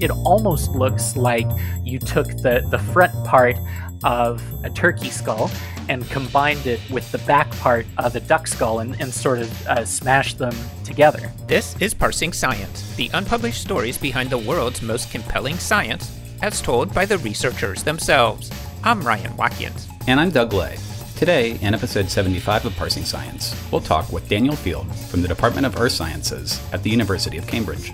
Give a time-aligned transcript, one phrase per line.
[0.00, 1.46] it almost looks like
[1.84, 3.56] you took the, the front part
[4.04, 5.50] of a turkey skull
[5.88, 9.66] and combined it with the back part of a duck skull and, and sort of
[9.66, 11.32] uh, smashed them together.
[11.46, 16.94] This is Parsing Science, the unpublished stories behind the world's most compelling science, as told
[16.94, 18.50] by the researchers themselves.
[18.84, 19.88] I'm Ryan Watkins.
[20.06, 20.78] And I'm Doug Leigh.
[21.16, 25.66] Today, in episode 75 of Parsing Science, we'll talk with Daniel Field from the Department
[25.66, 27.92] of Earth Sciences at the University of Cambridge.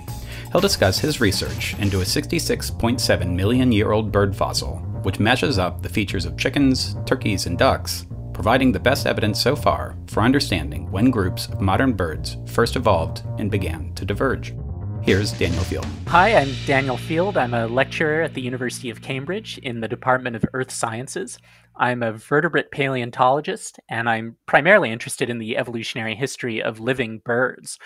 [0.55, 5.81] He'll discuss his research into a 66.7 million year old bird fossil, which matches up
[5.81, 10.89] the features of chickens, turkeys, and ducks, providing the best evidence so far for understanding
[10.91, 14.55] when groups of modern birds first evolved and began to diverge.
[15.01, 15.87] Here's Daniel Field.
[16.07, 17.35] Hi, I'm Daniel Field.
[17.35, 21.37] I'm a lecturer at the University of Cambridge in the Department of Earth Sciences.
[21.75, 27.77] I'm a vertebrate paleontologist, and I'm primarily interested in the evolutionary history of living birds.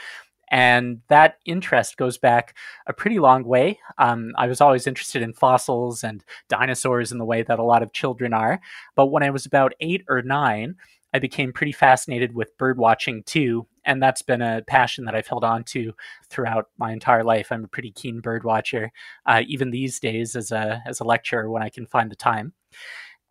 [0.51, 2.55] And that interest goes back
[2.87, 3.79] a pretty long way.
[3.97, 7.83] Um, I was always interested in fossils and dinosaurs in the way that a lot
[7.83, 8.59] of children are.
[8.95, 10.75] But when I was about eight or nine,
[11.13, 13.67] I became pretty fascinated with bird watching too.
[13.85, 15.93] And that's been a passion that I've held on to
[16.29, 17.51] throughout my entire life.
[17.51, 18.91] I'm a pretty keen bird watcher,
[19.25, 22.53] uh, even these days as a, as a lecturer when I can find the time.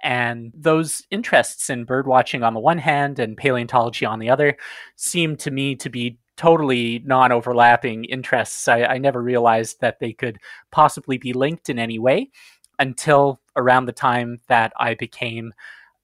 [0.02, 4.56] And those interests in bird watching on the one hand and paleontology on the other
[4.96, 8.66] seem to me to be totally non overlapping interests.
[8.68, 10.38] I, I, never realized that they could
[10.70, 12.30] possibly be linked in any way
[12.78, 15.52] until around the time that I became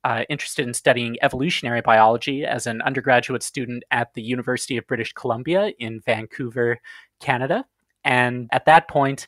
[0.03, 5.13] uh, interested in studying evolutionary biology as an undergraduate student at the University of British
[5.15, 6.79] Columbia in Vancouver,
[7.21, 7.65] Canada.
[8.05, 9.27] And at that point,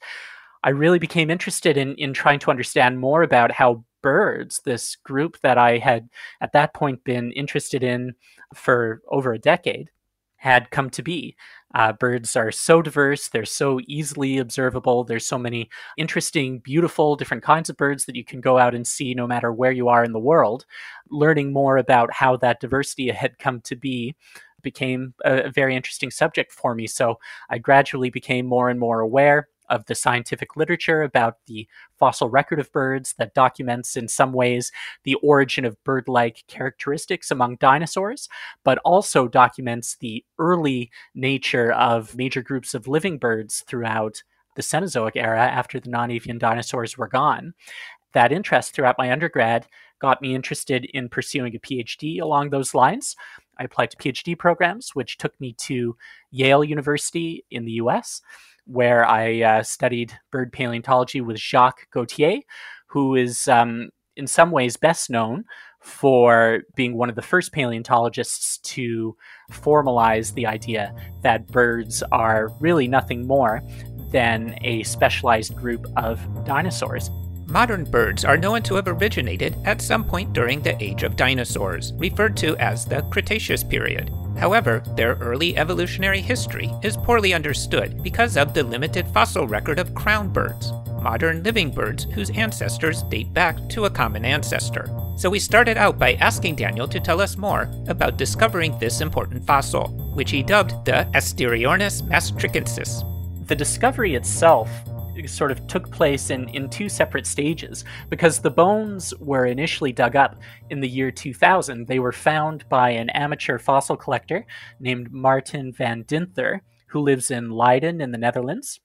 [0.63, 5.39] I really became interested in, in trying to understand more about how birds, this group
[5.41, 8.15] that I had at that point been interested in
[8.55, 9.91] for over a decade,
[10.37, 11.37] had come to be.
[11.75, 17.43] Uh, birds are so diverse, they're so easily observable, there's so many interesting, beautiful, different
[17.43, 20.05] kinds of birds that you can go out and see no matter where you are
[20.05, 20.65] in the world.
[21.11, 24.15] Learning more about how that diversity had come to be
[24.63, 26.87] became a, a very interesting subject for me.
[26.87, 27.19] So
[27.51, 31.67] I gradually became more and more aware of the scientific literature about the
[31.99, 34.73] fossil record of birds that documents, in some ways,
[35.05, 38.29] the origin of bird like characteristics among dinosaurs,
[38.65, 44.23] but also documents the early nature of major groups of living birds throughout
[44.55, 47.55] the Cenozoic era after the non avian dinosaurs were gone.
[48.13, 49.67] That interest throughout my undergrad
[49.99, 53.17] got me interested in pursuing a PhD along those lines.
[53.59, 55.97] I applied to PhD programs, which took me to
[56.31, 58.23] Yale University in the US
[58.67, 62.41] where I uh, studied bird paleontology with Jacques Gauthier,
[62.89, 65.45] who is um, in some ways best known
[65.81, 69.17] for being one of the first paleontologists to
[69.53, 73.63] formalize the idea that birds are really nothing more
[74.11, 77.09] than a specialized group of dinosaurs.
[77.49, 81.93] Modern birds are known to have originated at some point during the age of dinosaurs,
[81.97, 84.11] referred to as the Cretaceous period.
[84.37, 89.95] However, their early evolutionary history is poorly understood because of the limited fossil record of
[89.95, 94.91] crown birds, modern living birds whose ancestors date back to a common ancestor.
[95.17, 99.47] So we started out by asking Daniel to tell us more about discovering this important
[99.47, 103.05] fossil, which he dubbed the Asteriornis maastrichtensis.
[103.47, 104.69] The discovery itself
[105.27, 110.17] sort of took place in, in two separate stages because the bones were initially dug
[110.17, 110.37] up
[110.71, 111.87] in the year 2000.
[111.87, 114.47] They were found by an amateur fossil collector
[114.81, 118.81] named Martin van Dinther, who lives in Leiden in the Netherlands.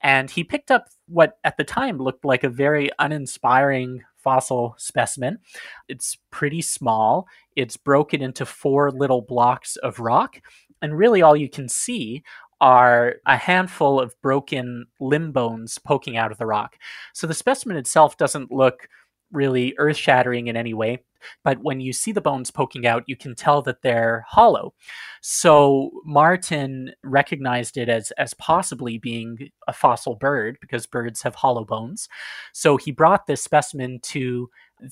[0.00, 5.38] And he picked up what at the time looked like a very uninspiring fossil specimen.
[5.88, 10.40] It's pretty small, it's broken into four little blocks of rock.
[10.80, 12.22] And really, all you can see
[12.60, 16.76] are a handful of broken limb bones poking out of the rock.
[17.14, 18.88] So the specimen itself doesn't look
[19.32, 21.04] really earth shattering in any way,
[21.44, 24.74] but when you see the bones poking out, you can tell that they're hollow.
[25.20, 31.64] So Martin recognized it as, as possibly being a fossil bird because birds have hollow
[31.64, 32.08] bones.
[32.52, 34.48] So he brought this specimen to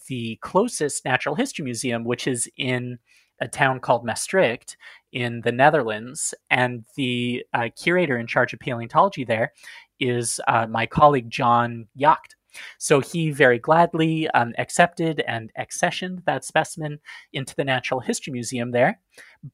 [0.08, 2.98] the closest natural history museum, which is in
[3.40, 4.76] a town called Maastricht
[5.16, 6.34] in the Netherlands.
[6.50, 9.54] And the uh, curator in charge of paleontology there
[9.98, 12.36] is uh, my colleague John Jagt.
[12.78, 16.98] So he very gladly um, accepted and accessioned that specimen
[17.32, 19.00] into the Natural History Museum there,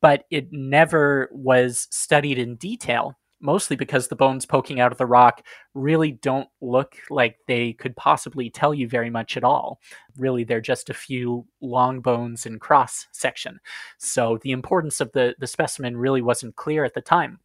[0.00, 5.06] but it never was studied in detail mostly because the bones poking out of the
[5.06, 5.44] rock
[5.74, 9.80] really don't look like they could possibly tell you very much at all.
[10.16, 13.60] Really, they're just a few long bones in cross section.
[13.98, 17.40] So the importance of the, the specimen really wasn't clear at the time.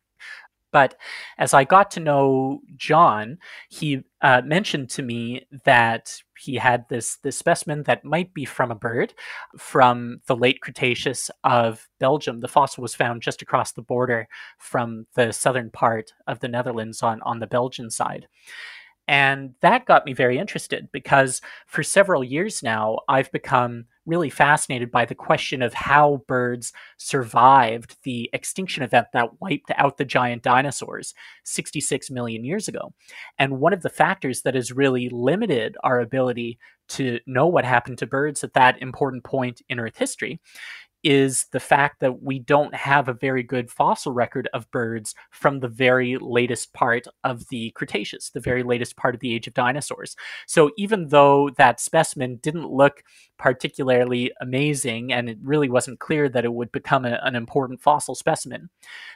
[0.71, 0.95] But
[1.37, 3.37] as I got to know John,
[3.69, 8.71] he uh, mentioned to me that he had this this specimen that might be from
[8.71, 9.13] a bird
[9.57, 12.41] from the late Cretaceous of Belgium.
[12.41, 14.27] The fossil was found just across the border
[14.57, 18.27] from the southern part of the Netherlands on on the Belgian side.
[19.07, 24.89] And that got me very interested because for several years now, I've become really fascinated
[24.89, 30.43] by the question of how birds survived the extinction event that wiped out the giant
[30.43, 31.13] dinosaurs
[31.43, 32.93] 66 million years ago.
[33.37, 36.57] And one of the factors that has really limited our ability
[36.89, 40.39] to know what happened to birds at that important point in Earth history
[41.07, 45.61] is the fact that we don't have a very good fossil record of birds from
[45.61, 49.53] the very latest part of the Cretaceous, the very latest part of the age of
[49.53, 50.17] dinosaurs.
[50.47, 53.03] So even though that specimen didn't look
[53.39, 58.13] particularly amazing and it really wasn't clear that it would become a, an important fossil
[58.13, 58.69] specimen,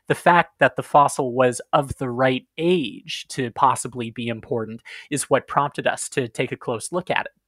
[0.08, 5.30] the fact that the fossil was of the right age to possibly be important is
[5.30, 7.41] what prompted us to take a close look at it.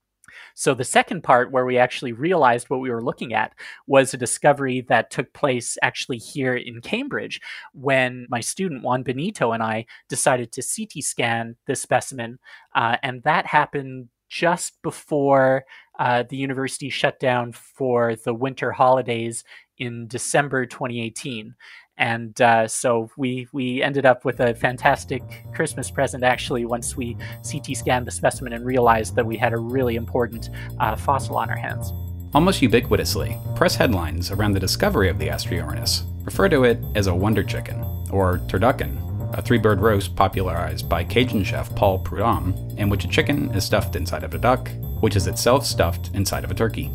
[0.56, 3.54] So the second part where we actually realized what we were looking at
[3.88, 7.42] was a discovery that took place actually here in Cambridge
[7.74, 12.40] when my student Juan Benito and I decided to CT scan this specimen.
[12.76, 15.64] Uh, and that happened just before
[16.00, 19.44] uh, the university shut down for the winter holidays
[19.78, 21.54] in December 2018
[21.98, 25.24] and uh, so we we ended up with a fantastic
[25.54, 27.16] Christmas present actually once we
[27.50, 30.50] CT scanned the specimen and realized that we had a really important
[30.80, 31.94] uh, fossil on our hands.
[32.34, 37.14] Almost ubiquitously, press headlines around the discovery of the Asteriornis refer to it as a
[37.14, 38.98] wonder chicken or turducken,
[39.38, 43.96] a three-bird roast popularized by Cajun chef Paul Prudhomme, in which a chicken is stuffed
[43.96, 44.70] inside of a duck,
[45.00, 46.92] which is itself stuffed inside of a turkey.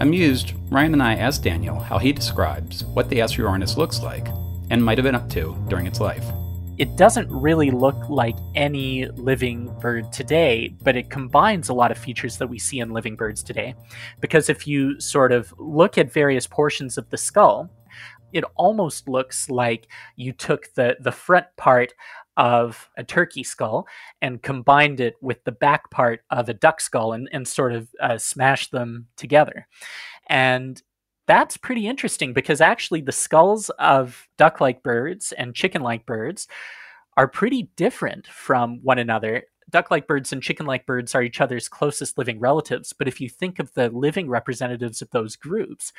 [0.00, 4.28] Amused, Ryan and I asked Daniel how he describes what the Asteriornis looks like
[4.70, 6.24] and might have been up to during its life.
[6.78, 11.98] It doesn't really look like any living bird today, but it combines a lot of
[11.98, 13.74] features that we see in living birds today.
[14.20, 17.68] Because if you sort of look at various portions of the skull,
[18.32, 19.86] it almost looks like
[20.16, 21.92] you took the, the front part
[22.36, 23.86] of a turkey skull
[24.22, 27.88] and combined it with the back part of a duck skull and, and sort of
[28.00, 29.66] uh, smashed them together.
[30.28, 30.80] And
[31.26, 36.48] that's pretty interesting because actually the skulls of duck like birds and chicken like birds
[37.16, 39.44] are pretty different from one another.
[39.68, 43.20] Duck like birds and chicken like birds are each other's closest living relatives, but if
[43.20, 45.92] you think of the living representatives of those groups,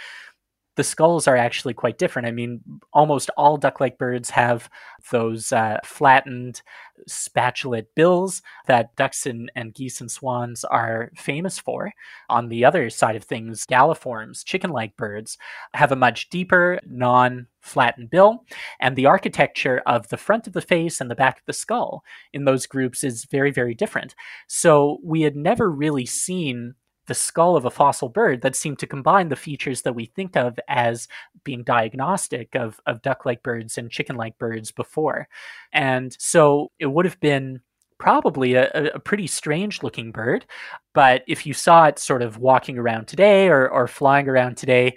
[0.76, 2.28] the skulls are actually quite different.
[2.28, 2.62] I mean,
[2.94, 4.70] almost all duck-like birds have
[5.12, 6.62] those uh, flattened
[7.10, 11.92] spatulate bills that ducks and, and geese and swans are famous for.
[12.30, 15.38] On the other side of things, galliforms, chicken-like birds,
[15.74, 18.46] have a much deeper, non-flattened bill,
[18.80, 22.04] and the architecture of the front of the face and the back of the skull
[22.34, 24.16] in those groups is very, very different.
[24.48, 26.76] So we had never really seen
[27.12, 30.38] the skull of a fossil bird that seemed to combine the features that we think
[30.38, 31.10] of as
[31.44, 35.28] being diagnostic of, of duck like birds and chicken like birds before.
[35.74, 37.60] And so it would have been
[37.98, 40.46] probably a, a, pretty strange looking bird.
[40.94, 44.96] But if you saw it sort of walking around today or, or flying around today,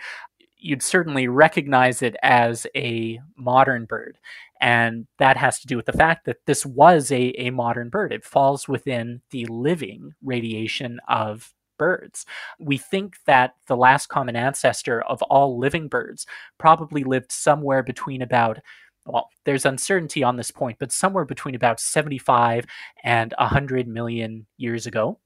[0.57, 4.19] you'd certainly recognize it as a modern bird.
[4.61, 8.13] And that has to do with the fact that this was a, a modern bird.
[8.13, 12.27] It falls within the living radiation of birds.
[12.59, 16.27] We think that the last common ancestor of all living birds
[16.59, 18.61] probably lived somewhere between about
[19.07, 22.65] well, there's uncertainty on this point, but somewhere between about 75
[23.03, 25.19] and 100 million years ago.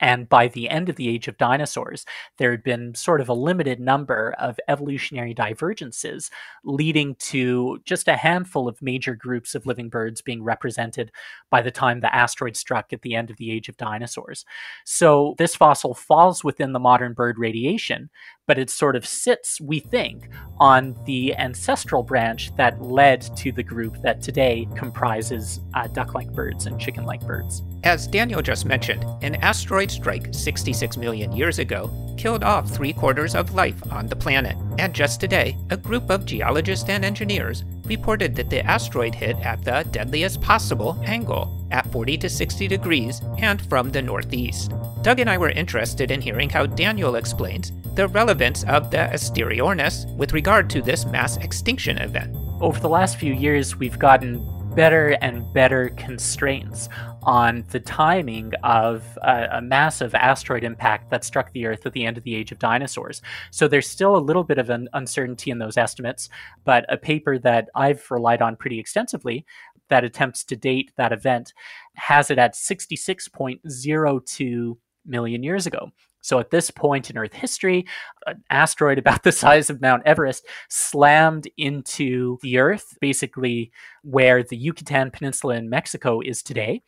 [0.00, 2.04] And by the end of the age of dinosaurs,
[2.38, 6.30] there had been sort of a limited number of evolutionary divergences,
[6.64, 11.12] leading to just a handful of major groups of living birds being represented
[11.50, 14.44] by the time the asteroid struck at the end of the age of dinosaurs.
[14.84, 18.10] So this fossil falls within the modern bird radiation,
[18.46, 20.28] but it sort of sits, we think,
[20.58, 26.32] on the ancestral branch that led to the group that today comprises uh, duck like
[26.32, 27.62] birds and chicken like birds.
[27.84, 33.34] As Daniel just mentioned, an asteroid strike 66 million years ago killed off three quarters
[33.34, 34.54] of life on the planet.
[34.78, 39.64] And just today, a group of geologists and engineers reported that the asteroid hit at
[39.64, 44.72] the deadliest possible angle, at 40 to 60 degrees, and from the northeast.
[45.00, 50.06] Doug and I were interested in hearing how Daniel explains the relevance of the Asteriornis
[50.16, 52.36] with regard to this mass extinction event.
[52.60, 56.88] Over the last few years, we've gotten better and better constraints
[57.24, 62.06] on the timing of a, a, massive asteroid impact that struck the Earth at the
[62.06, 63.20] end of the age of dinosaurs.
[63.50, 66.28] So there's still a little bit of an uncertainty in those estimates,
[66.64, 69.44] but a paper that I've relied on pretty extensively
[69.88, 71.52] that attempts to date that event
[71.94, 75.90] has it at 66.02 million years ago.
[76.20, 77.86] So at this point in Earth history,
[78.26, 83.70] an asteroid about the size of Mount Everest slammed into the Earth, basically
[84.02, 86.82] where the Yucatan Peninsula in Mexico is today.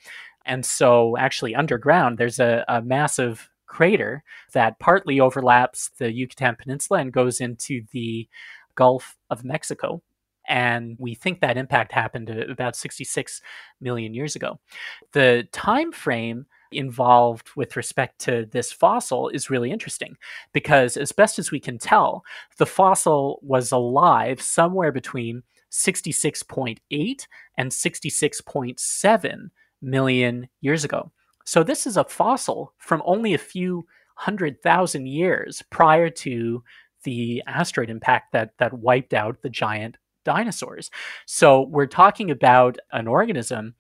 [0.45, 4.23] And so, actually, underground, there's a, a massive crater
[4.53, 8.29] that partly overlaps the Yucatan Peninsula and goes into the
[8.75, 10.03] Gulf of Mexico.
[10.49, 13.41] And we think that impact happened about 66
[13.81, 14.59] million years ago.
[15.12, 20.17] The time frame involved with respect to this fossil is really interesting
[20.52, 22.25] because, as best as we can tell,
[22.59, 27.26] the fossil was alive somewhere between 66.8
[27.57, 29.50] and 66.7
[29.81, 31.11] million years ago.
[31.45, 36.62] So, this is a fossil from only a few hundred thousand years prior to
[37.05, 40.91] the asteroid impact that, that wiped out the giant dinosaurs.
[41.26, 43.75] So we're talking about an organism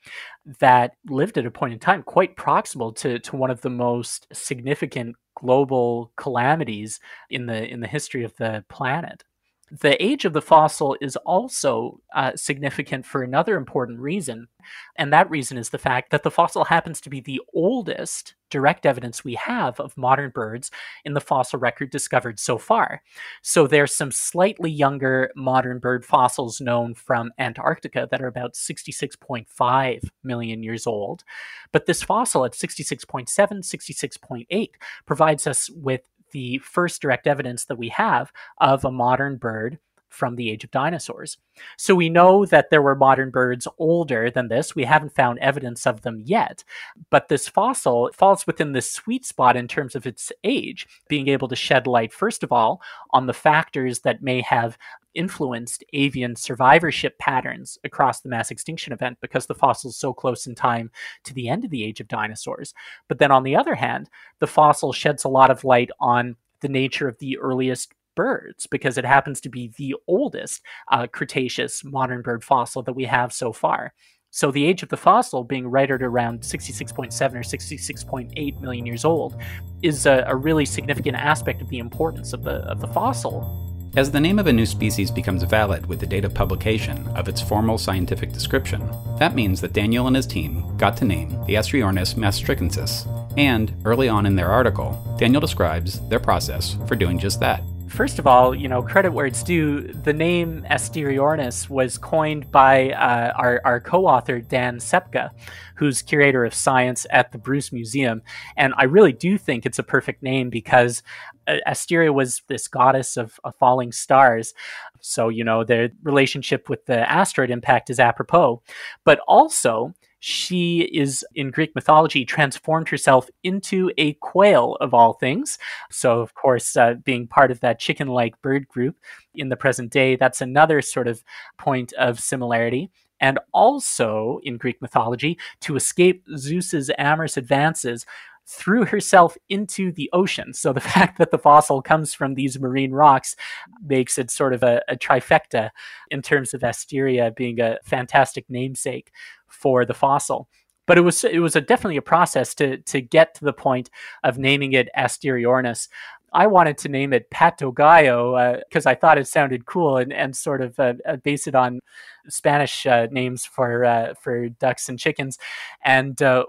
[0.60, 4.26] that lived at a point in time quite proximal to, to one of the most
[4.32, 9.24] significant global calamities in the in the history of the planet.
[9.70, 14.48] The age of the fossil is also uh, significant for another important reason,
[14.96, 18.84] and that reason is the fact that the fossil happens to be the oldest direct
[18.84, 20.70] evidence we have of modern birds
[21.06, 23.02] in the fossil record discovered so far.
[23.40, 30.02] So there's some slightly younger modern bird fossils known from Antarctica that are about 66.5
[30.22, 31.24] million years old.
[31.72, 34.68] But this fossil at 66.7, 66.8
[35.06, 39.78] provides us with the first direct evidence that we have of a modern bird
[40.12, 41.38] from the age of dinosaurs.
[41.76, 44.74] So we know that there were modern birds older than this.
[44.74, 46.64] We haven't found evidence of them yet,
[47.10, 51.48] but this fossil falls within the sweet spot in terms of its age, being able
[51.48, 54.78] to shed light, first of all, on the factors that may have
[55.14, 60.46] influenced avian survivorship patterns across the mass extinction event because the fossil is so close
[60.46, 60.90] in time
[61.24, 62.72] to the end of the age of dinosaurs.
[63.08, 66.68] But then on the other hand, the fossil sheds a lot of light on the
[66.68, 72.22] nature of the earliest birds because it happens to be the oldest uh, Cretaceous modern
[72.22, 73.92] bird fossil that we have so far.
[74.34, 79.04] So the age of the fossil being right at around 66.7 or 66.8 million years
[79.04, 79.36] old
[79.82, 83.68] is a, a really significant aspect of the importance of the of the fossil.
[83.94, 87.28] As the name of a new species becomes valid with the date of publication of
[87.28, 91.56] its formal scientific description, that means that Daniel and his team got to name the
[91.56, 93.06] Asteriornis maastrichtensis.
[93.36, 97.62] And early on in their article, Daniel describes their process for doing just that.
[97.92, 99.82] First of all, you know, credit where it's due.
[99.82, 105.28] The name Asteriornis was coined by uh, our, our co-author Dan Ksepka,
[105.76, 108.22] who's curator of science at the Bruce Museum,
[108.56, 111.02] and I really do think it's a perfect name because
[111.46, 114.54] uh, Asteria was this goddess of, of falling stars.
[115.02, 118.62] So you know, their relationship with the asteroid impact is apropos,
[119.04, 119.92] but also
[120.24, 125.58] she is in Greek mythology transformed herself into a quail of all things.
[125.90, 128.94] So, of course, uh, being part of that chicken like bird group
[129.34, 131.24] in the present day, that's another sort of
[131.58, 132.88] point of similarity.
[133.18, 138.06] And also in Greek mythology, to escape Zeus's amorous advances,
[138.46, 140.52] threw herself into the ocean.
[140.52, 143.36] So the fact that the fossil comes from these marine rocks
[143.84, 145.70] makes it sort of a, a trifecta
[146.10, 149.12] in terms of Asteria being a fantastic namesake
[149.46, 150.48] for the fossil.
[150.86, 153.88] But it was it was a, definitely a process to to get to the point
[154.24, 155.88] of naming it Asteriornis.
[156.32, 160.12] I wanted to name it Pato Gallo because uh, I thought it sounded cool and,
[160.12, 161.80] and sort of uh, uh base it on
[162.28, 165.38] Spanish uh, names for uh, for ducks and chickens.
[165.84, 166.46] And uh,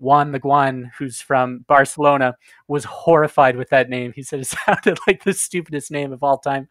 [0.00, 2.36] Juan McGuan, who's from Barcelona,
[2.68, 4.12] was horrified with that name.
[4.12, 6.68] He said it sounded like the stupidest name of all time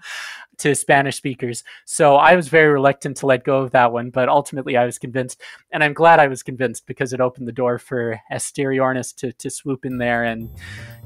[0.57, 1.63] to Spanish speakers.
[1.85, 4.97] So I was very reluctant to let go of that one, but ultimately I was
[4.97, 5.41] convinced.
[5.71, 9.49] And I'm glad I was convinced because it opened the door for Asteriornis to, to
[9.49, 10.23] swoop in there.
[10.23, 10.49] And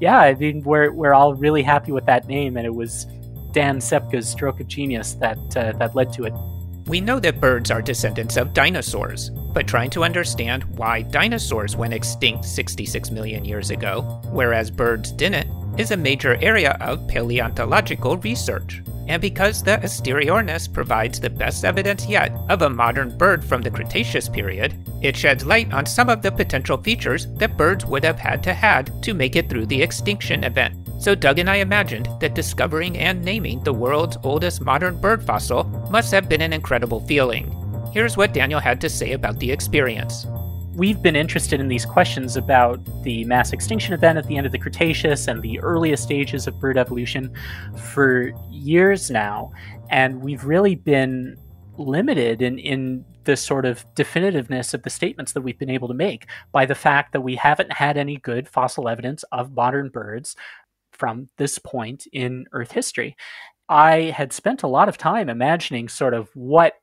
[0.00, 2.56] yeah, I mean, we're, we're all really happy with that name.
[2.56, 3.04] And it was
[3.52, 6.53] Dan Ksepka's stroke of genius that, uh, that led to it.
[6.86, 11.94] We know that birds are descendants of dinosaurs, but trying to understand why dinosaurs went
[11.94, 15.48] extinct 66 million years ago, whereas birds didn't,
[15.80, 18.82] is a major area of paleontological research.
[19.08, 23.70] And because the Asteriornis provides the best evidence yet of a modern bird from the
[23.70, 28.18] Cretaceous period, it sheds light on some of the potential features that birds would have
[28.18, 30.83] had to had to make it through the extinction event.
[30.98, 35.64] So Doug and I imagined that discovering and naming the world's oldest modern bird fossil
[35.90, 37.54] must have been an incredible feeling.
[37.92, 40.26] Here's what Daniel had to say about the experience.
[40.74, 44.52] We've been interested in these questions about the mass extinction event at the end of
[44.52, 47.32] the Cretaceous and the earliest stages of bird evolution
[47.76, 49.52] for years now.
[49.90, 51.38] And we've really been
[51.76, 55.94] limited in, in the sort of definitiveness of the statements that we've been able to
[55.94, 60.36] make by the fact that we haven't had any good fossil evidence of modern birds
[60.94, 63.16] from this point in Earth history.
[63.68, 66.74] I had spent a lot of time imagining sort of what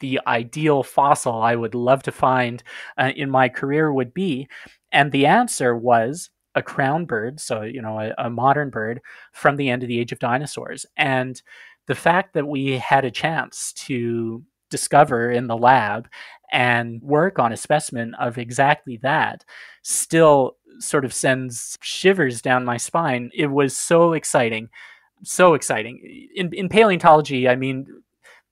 [0.00, 2.62] the ideal fossil I would love to find
[2.98, 4.48] uh, in my career would be.
[4.90, 9.00] And the answer was a crown bird, so, you know, a, a modern bird
[9.32, 10.86] from the end of the age of dinosaurs.
[10.96, 11.40] And
[11.86, 16.08] the fact that we had a chance to discover in the lab
[16.50, 19.44] and work on a specimen of exactly that
[19.82, 23.30] still sort of sends shivers down my spine.
[23.34, 24.68] It was so exciting.
[25.22, 26.28] So exciting.
[26.34, 27.86] In, in paleontology, I mean,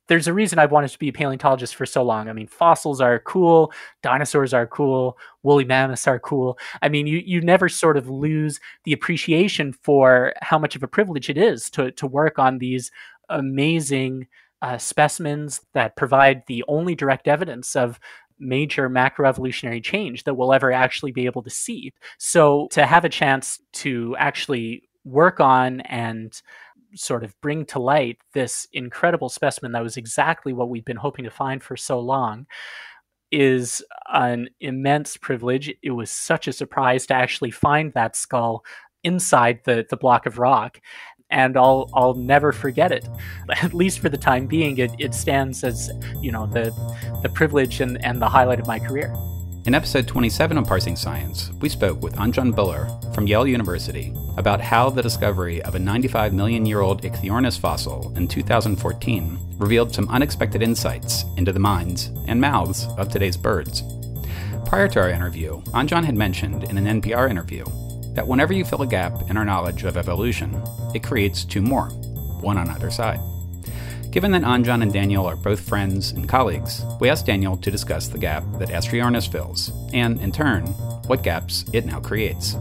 [0.09, 2.29] there's a reason I've wanted to be a paleontologist for so long.
[2.29, 6.59] I mean, fossils are cool, dinosaurs are cool, woolly mammoths are cool.
[6.83, 10.89] I mean, you, you never sort of lose the appreciation for how much of a
[10.89, 12.91] privilege it is to, to work on these
[13.29, 14.27] amazing
[14.61, 17.99] uh, specimens that provide the only direct evidence of
[18.43, 21.93] major macroevolutionary change that we'll ever actually be able to see.
[22.19, 26.41] So to have a chance to actually work on and
[26.95, 31.25] sort of bring to light this incredible specimen that was exactly what we've been hoping
[31.25, 32.47] to find for so long
[33.31, 33.83] is
[34.13, 35.73] an immense privilege.
[35.83, 38.63] It was such a surprise to actually find that skull
[39.05, 40.81] inside the, the block of rock
[41.33, 43.09] and I'll I'll never forget it.
[43.63, 46.71] At least for the time being, it, it stands as you know the
[47.23, 49.13] the privilege and, and the highlight of my career.
[49.65, 54.61] In episode 27 of Parsing Science, we spoke with Anjan Bhullar from Yale University about
[54.61, 60.09] how the discovery of a 95 million year old Ichthyornis fossil in 2014 revealed some
[60.09, 63.85] unexpected insights into the minds and mouths of today's birds.
[64.67, 67.65] Prior to our interview, Anjan had mentioned in an NPR interview
[68.15, 70.61] that whenever you fill a gap in our knowledge of evolution,
[70.95, 71.87] it creates two more,
[72.41, 73.21] one on either side.
[74.11, 78.09] Given that Anjan and Daniel are both friends and colleagues, we asked Daniel to discuss
[78.09, 80.67] the gap that Asteriornis fills, and, in turn,
[81.07, 82.57] what gaps it now creates.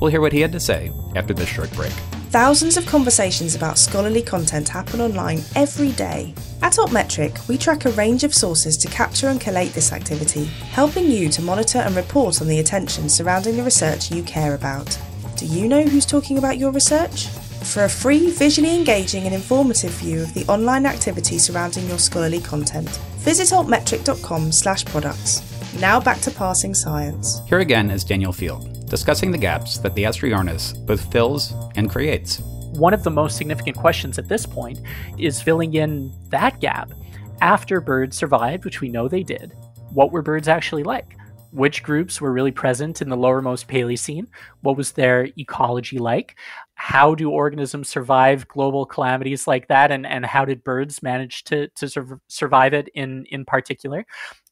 [0.00, 1.92] We'll hear what he had to say after this short break.
[2.32, 6.32] Thousands of conversations about scholarly content happen online every day.
[6.62, 11.10] At Altmetric, we track a range of sources to capture and collate this activity, helping
[11.10, 14.98] you to monitor and report on the attention surrounding the research you care about.
[15.36, 17.26] Do you know who's talking about your research?
[17.26, 22.40] For a free, visually engaging and informative view of the online activity surrounding your scholarly
[22.40, 25.42] content, visit altmetric.com slash products.
[25.82, 27.42] Now back to Parsing Science.
[27.46, 32.40] Here again is Daniel Field, discussing the gaps that the Asteriornis both fills and creates.
[32.74, 34.80] One of the most significant questions at this point
[35.16, 36.92] is filling in that gap.
[37.40, 39.54] After birds survived, which we know they did,
[39.94, 41.16] what were birds actually like?
[41.52, 44.26] which groups were really present in the lowermost Paleocene,
[44.62, 46.34] what was their ecology like,
[46.76, 51.68] how do organisms survive global calamities like that, and, and how did birds manage to,
[51.76, 54.06] to sur- survive it in, in particular?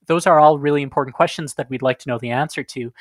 [0.08, 2.92] Those are all really important questions that we'd like to know the answer to.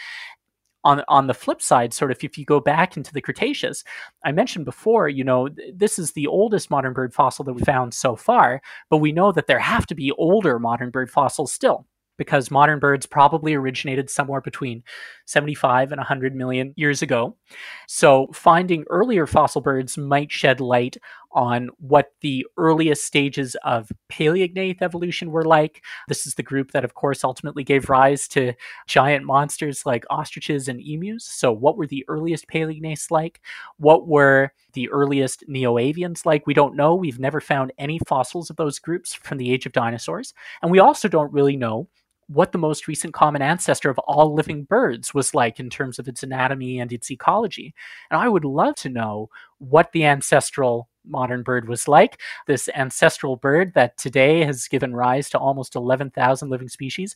[0.86, 3.84] On, on the flip side, sort of, if you go back into the Cretaceous,
[4.24, 7.62] I mentioned before, you know, th- this is the oldest modern bird fossil that we
[7.64, 11.52] found so far, but we know that there have to be older modern bird fossils
[11.52, 11.86] still
[12.20, 14.84] because modern birds probably originated somewhere between
[15.26, 17.36] 75 and 100 million years ago.
[17.88, 20.98] So, finding earlier fossil birds might shed light
[21.32, 25.84] on what the earliest stages of paleognath evolution were like.
[26.08, 28.54] This is the group that, of course, ultimately gave rise to
[28.88, 31.26] giant monsters like ostriches and emus.
[31.26, 33.42] So, what were the earliest paleognaths like?
[33.78, 36.48] What were the earliest neoavians like?
[36.48, 36.96] We don't know.
[36.96, 40.34] We've never found any fossils of those groups from the age of dinosaurs.
[40.62, 41.88] And we also don't really know
[42.30, 46.08] what the most recent common ancestor of all living birds was like in terms of
[46.08, 47.74] its anatomy and its ecology.
[48.12, 52.20] And I would love to know what the ancestral modern bird was like.
[52.48, 57.16] This ancestral bird that today has given rise to almost 11,000 living species.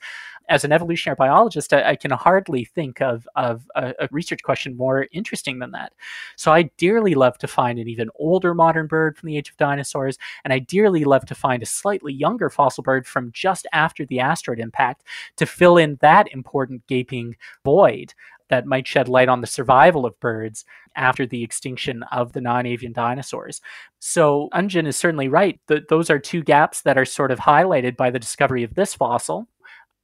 [0.50, 4.76] As an evolutionary biologist, I, I can hardly think of, of a, a, research question
[4.78, 5.94] more interesting than that.
[6.36, 9.58] So I dearly love to find an even older modern bird from the age of
[9.58, 14.06] dinosaurs, and I dearly love to find a slightly younger fossil bird from just after
[14.06, 15.04] the asteroid impact
[15.38, 18.14] to fill in that important gaping void
[18.54, 20.64] that might shed light on the survival of birds
[20.96, 23.62] after the extinction of the non avian dinosaurs.
[23.98, 25.60] So, Anjan is certainly right.
[25.66, 28.94] The, those are two gaps that are sort of highlighted by the discovery of this
[28.94, 29.48] fossil.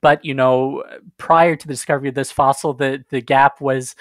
[0.01, 0.83] But, you know,
[1.19, 3.95] prior to the discovery of this fossil, the, the gap was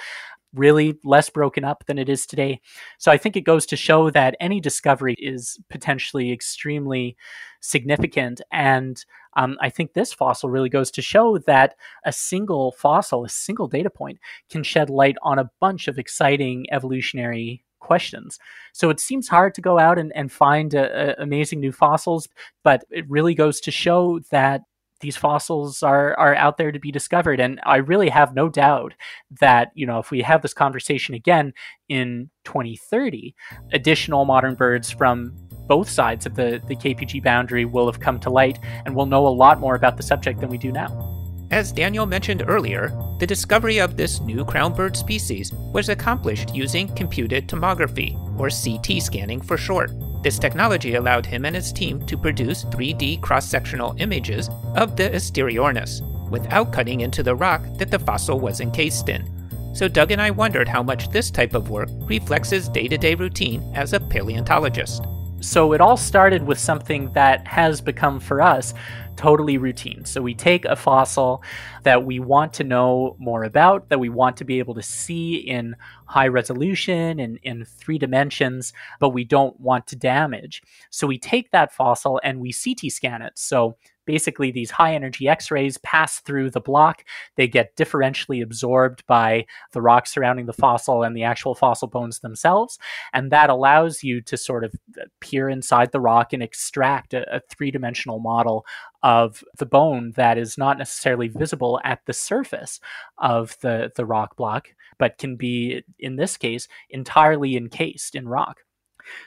[0.54, 2.61] really less broken up than it is today.
[2.96, 7.18] So I think it goes to show that any discovery is potentially extremely
[7.61, 8.40] significant.
[8.50, 9.04] And
[9.38, 13.68] um, I think this fossil really goes to show that a single fossil, a single
[13.68, 14.18] data point,
[14.51, 18.40] can shed light on a bunch of exciting evolutionary questions.
[18.72, 22.29] So it seems hard to go out and, and find uh, uh, amazing new fossils,
[22.64, 24.62] but it really goes to show that
[25.01, 28.94] these fossils are are out there to be discovered and i really have no doubt
[29.40, 31.53] that you know if we have this conversation again
[31.88, 33.33] in 2030
[33.72, 35.33] additional modern birds from
[35.68, 39.26] both sides of the, the K-Pg boundary will have come to light and we'll know
[39.26, 41.18] a lot more about the subject than we do now
[41.50, 46.94] as Daniel mentioned earlier, the discovery of this new crown bird species was accomplished using
[46.94, 49.90] computed tomography, or CT scanning for short.
[50.22, 55.09] This technology allowed him and his team to produce 3D cross sectional images of the
[55.11, 59.26] Asteriornis without cutting into the rock that the fossil was encased in.
[59.74, 62.98] So, Doug and I wondered how much this type of work reflects his day to
[62.98, 65.04] day routine as a paleontologist.
[65.40, 68.74] So, it all started with something that has become for us
[69.18, 70.05] totally routine.
[70.05, 71.42] So we take a fossil
[71.83, 75.35] that we want to know more about, that we want to be able to see
[75.35, 75.74] in
[76.07, 80.62] high resolution and in three dimensions, but we don't want to damage.
[80.90, 83.33] So we take that fossil and we CT scan it.
[83.35, 83.77] So
[84.08, 87.04] basically these high energy x-rays pass through the block
[87.36, 92.20] they get differentially absorbed by the rock surrounding the fossil and the actual fossil bones
[92.20, 92.78] themselves
[93.12, 94.74] and that allows you to sort of
[95.20, 98.64] peer inside the rock and extract a, a three-dimensional model
[99.02, 102.80] of the bone that is not necessarily visible at the surface
[103.18, 104.68] of the, the rock block,
[104.98, 108.60] but can be, in this case, entirely encased in rock.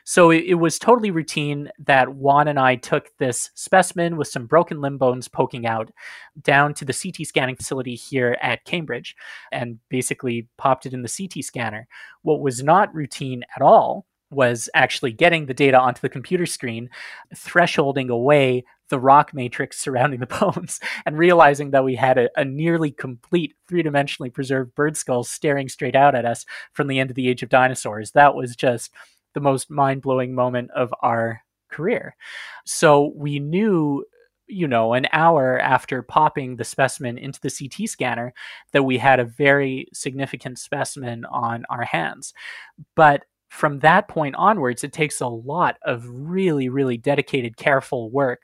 [0.03, 4.45] So it, it, was totally routine that Juan and I took this specimen with some
[4.45, 5.91] broken limb bones poking out
[6.41, 9.15] down to the CT scanning facility here at Cambridge
[9.51, 11.87] and basically popped it in the CT scanner.
[12.21, 16.89] What was not routine at all was actually getting the data onto the computer screen,
[17.35, 22.45] thresholding away the rock matrix surrounding the bones, and realizing that we had a, a
[22.45, 27.11] nearly complete three dimensionally preserved bird skull staring straight out at us from the end
[27.11, 28.11] of the age of dinosaurs.
[28.11, 28.91] That was just
[29.33, 32.15] the most mind blowing moment of our career.
[32.65, 34.05] So we knew,
[34.47, 38.33] you know, an hour after popping the specimen into the CT scanner
[38.73, 42.33] that we had a very significant specimen on our hands.
[42.95, 48.43] But from that point onwards, it takes a lot of really, really dedicated, careful work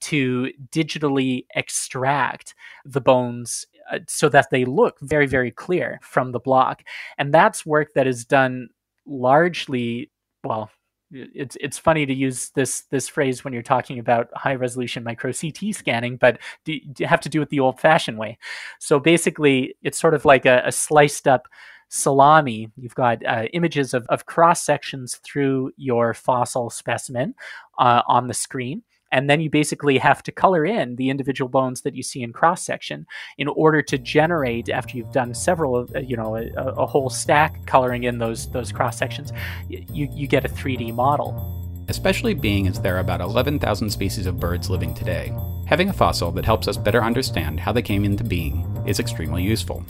[0.00, 2.54] to digitally extract
[2.86, 6.82] the bones uh, so that they look very, very clear from the block.
[7.18, 8.68] And that's work that is done
[9.04, 10.10] largely
[10.46, 10.70] well
[11.10, 15.32] it's it's funny to use this this phrase when you're talking about high resolution micro
[15.32, 18.38] CT scanning, but do, you have to do it the old fashioned way.
[18.80, 21.46] So basically, it's sort of like a, a sliced up
[21.88, 22.70] salami.
[22.76, 27.34] You've got uh, images of, of cross sections through your fossil specimen
[27.78, 31.82] uh, on the screen and then you basically have to color in the individual bones
[31.82, 33.06] that you see in cross section
[33.38, 37.10] in order to generate after you've done several of uh, you know a, a whole
[37.10, 39.32] stack coloring in those those cross sections
[39.68, 41.62] you you get a 3D model.
[41.88, 45.32] Especially being as there are about 11,000 species of birds living today
[45.66, 49.42] having a fossil that helps us better understand how they came into being is extremely
[49.42, 49.84] useful.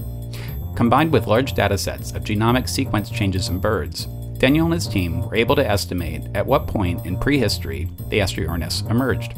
[0.75, 5.23] Combined with large data sets of genomic sequence changes in birds Daniel and his team
[5.23, 9.35] were able to estimate at what point in prehistory the Asteriornis emerged.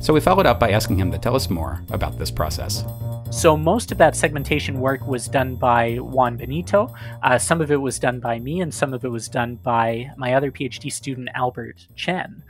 [0.00, 2.84] So we followed up by asking him to tell us more about this process.
[3.30, 6.94] So most of that segmentation work was done by Juan Benito.
[7.22, 10.10] Uh, some of it was done by me, and some of it was done by
[10.16, 12.42] my other PhD student, Albert Chen.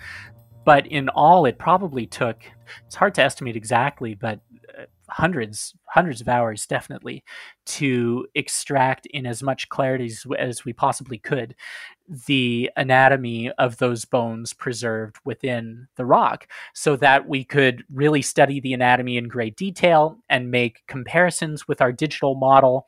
[0.64, 2.38] But in all, it probably took,
[2.86, 4.40] it's hard to estimate exactly, but
[5.08, 7.22] hundreds hundreds of hours definitely
[7.64, 11.54] to extract in as much clarity as, as, we possibly could
[12.26, 18.60] the anatomy of those bones preserved within the rock so that we could really study
[18.60, 22.86] the anatomy in great detail and make comparisons with our digital model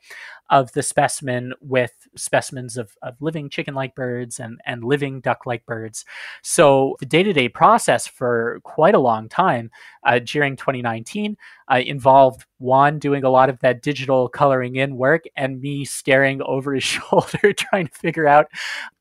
[0.49, 5.45] of the specimen with specimens of, of living chicken like birds and, and living duck
[5.45, 6.05] like birds.
[6.41, 9.71] So, the day to day process for quite a long time
[10.03, 11.37] uh, during 2019
[11.71, 16.41] uh, involved Juan doing a lot of that digital coloring in work and me staring
[16.41, 18.47] over his shoulder trying to figure out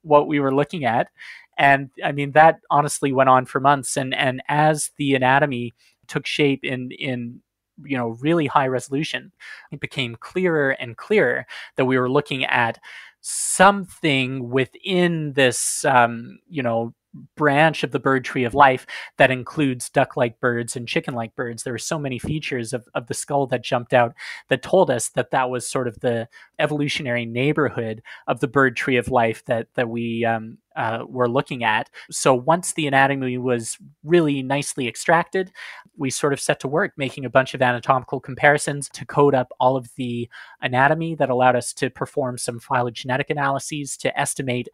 [0.02, 1.08] what we were looking at.
[1.56, 3.96] And I mean, that honestly went on for months.
[3.96, 5.74] And, and as the anatomy
[6.06, 7.40] took shape in, in
[7.84, 9.32] you know really high resolution
[9.72, 12.78] it became clearer and clearer that we were looking at
[13.20, 16.94] something within this um, you know
[17.36, 21.34] branch of the bird tree of life that includes duck like birds and chicken like
[21.34, 21.62] birds.
[21.62, 24.14] There were so many features of, of the skull that jumped out
[24.48, 28.96] that told us that that was sort of the evolutionary neighborhood of the bird tree
[28.96, 31.90] of life that, that we um, uh, were looking at.
[32.10, 35.50] So once the anatomy was really nicely extracted,
[35.96, 39.50] we sort of set to work making a bunch of anatomical comparisons to code up
[39.58, 40.28] all of the
[40.62, 44.68] anatomy that allowed us to perform some phylogenetic analyses to estimate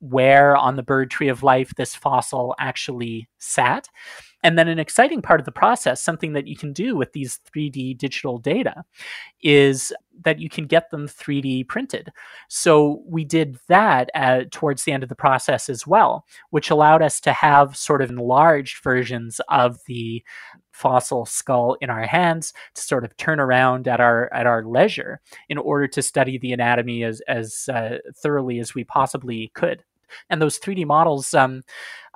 [0.00, 3.88] where on the bird tree of life this fossil actually sat.
[4.44, 7.40] And then an exciting part of the process, something that you can do with these
[7.52, 8.84] 3D digital data,
[9.42, 9.92] is
[10.24, 12.10] that you can get them 3D printed.
[12.48, 17.02] So we did that at, towards the end of the process as well, which allowed
[17.02, 20.22] us to have sort of enlarged versions of the
[20.70, 25.20] fossil skull in our hands to sort of turn around at our at our leisure
[25.48, 29.82] in order to study the anatomy as as uh, thoroughly as we possibly could.
[30.30, 31.62] And those 3D models um,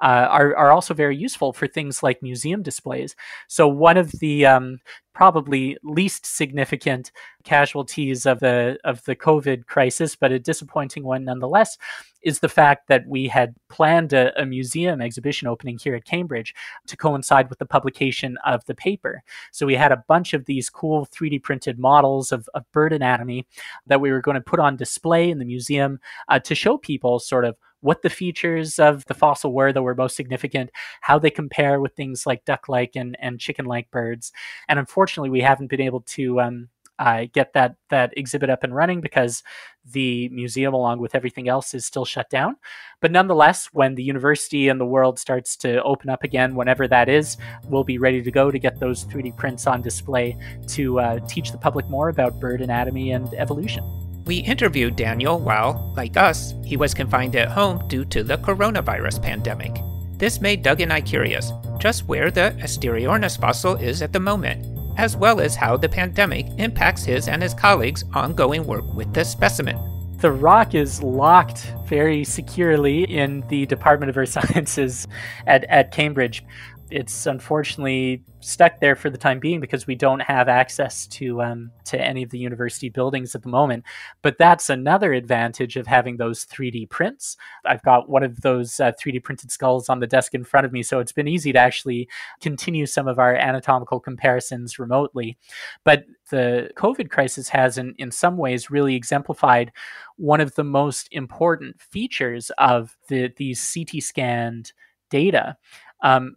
[0.03, 3.15] uh, are, are also very useful for things like museum displays.
[3.47, 4.81] So, one of the um,
[5.15, 7.13] probably least significant
[7.45, 11.79] casualties of the, of the COVID crisis, but a disappointing one nonetheless,
[12.23, 16.53] is the fact that we had planned a, a museum exhibition opening here at Cambridge
[16.89, 19.23] to coincide with the publication of the paper.
[19.53, 23.47] So, we had a bunch of these cool 3D printed models of, of bird anatomy
[23.87, 27.21] that we were going to put on display in the museum uh, to show people
[27.21, 30.71] sort of what the features of the fossil were that were most significant,
[31.03, 34.33] how they compare with things like duck-like and, and chicken-like birds.
[34.69, 36.69] And unfortunately, we haven't been able to um,
[36.99, 39.43] uh, get that that exhibit up and running because
[39.91, 42.55] the museum, along with everything else, is still shut down.
[43.01, 47.09] But nonetheless, when the university and the world starts to open up again, whenever that
[47.09, 50.37] is, we'll be ready to go to get those 3D prints on display
[50.69, 54.02] to uh, teach the public more about bird anatomy and evolution.
[54.25, 59.21] We interviewed Daniel while, like us, he was confined at home due to the coronavirus
[59.21, 59.83] pandemic.
[60.17, 64.65] This made Doug and I curious just where the Asteriornis fossil is at the moment,
[64.97, 69.25] as well as how the pandemic impacts his and his colleagues' ongoing work with the
[69.25, 69.77] specimen.
[70.19, 75.09] The rock is locked very securely in the Department of Earth Sciences
[75.49, 76.45] at, at Cambridge
[76.93, 81.71] it's unfortunately stuck there for the time being because we don't have access to um,
[81.87, 83.85] to any of the university buildings at the moment.
[84.21, 87.39] But that's another advantage of having those 3D prints.
[87.65, 90.73] I've got one of those uh, 3D printed skulls on the desk in front of
[90.73, 92.09] me, so it's been easy to actually
[92.43, 95.39] continue some of our anatomical comparisons remotely.
[95.85, 99.73] But the COVID crisis has, in, in some ways, really exemplified
[100.17, 104.73] one of the most important features of the these CT scanned
[105.09, 105.57] data.
[106.03, 106.37] Um,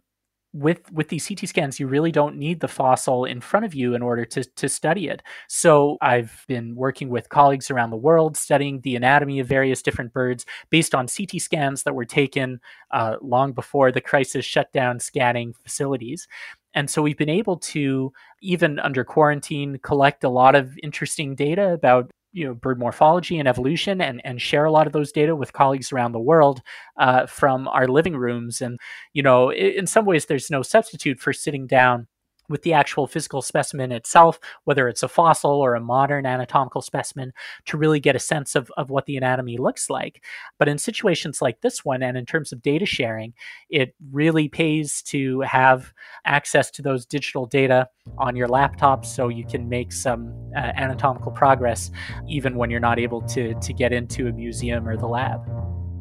[0.56, 3.94] with with these CT scans, you really don't need the fossil in front of you
[3.94, 5.22] in order to to study it.
[5.48, 10.12] So I've been working with colleagues around the world studying the anatomy of various different
[10.12, 14.98] birds based on CT scans that were taken uh, long before the crisis shut down
[14.98, 16.26] scanning facilities.
[16.74, 21.72] And so we've been able to, even under quarantine, collect a lot of interesting data
[21.72, 25.34] about you know bird morphology and evolution and and share a lot of those data
[25.34, 26.60] with colleagues around the world
[26.98, 28.60] uh, from our living rooms.
[28.60, 28.78] And
[29.14, 32.06] you know in some ways there's no substitute for sitting down
[32.48, 37.32] with the actual physical specimen itself, whether it's a fossil or a modern anatomical specimen,
[37.66, 40.22] to really get a sense of, of what the anatomy looks like.
[40.58, 43.34] But in situations like this one, and in terms of data sharing,
[43.70, 45.92] it really pays to have
[46.24, 51.32] access to those digital data on your laptop so you can make some uh, anatomical
[51.32, 51.90] progress
[52.28, 55.40] even when you're not able to, to get into a museum or the lab.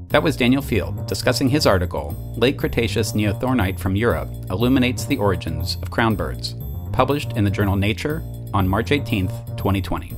[0.09, 5.77] That was Daniel Field discussing his article, Late Cretaceous Neornithine from Europe Illuminates the Origins
[5.81, 6.55] of Crown Birds,
[6.93, 8.21] published in the journal Nature
[8.53, 10.13] on March 18, 2020.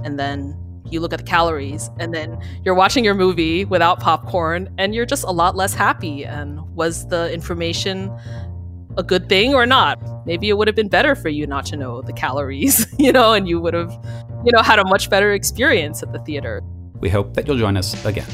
[0.04, 0.56] and then
[0.92, 5.06] you look at the calories, and then you're watching your movie without popcorn, and you're
[5.06, 6.26] just a lot less happy.
[6.26, 8.16] And was the information
[8.98, 10.00] a good thing or not.
[10.26, 13.34] Maybe it would have been better for you not to know the calories, you know,
[13.34, 13.92] and you would have,
[14.44, 16.62] you know, had a much better experience at the theater.
[17.00, 18.28] We hope that you'll join us again.